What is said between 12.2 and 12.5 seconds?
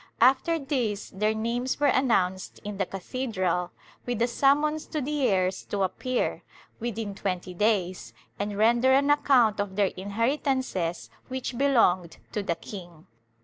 to